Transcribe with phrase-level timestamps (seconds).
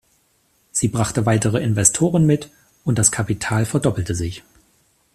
[0.71, 2.49] Sie brachte weitere Investoren mit
[2.83, 4.43] und das Kapital verdoppelte sich.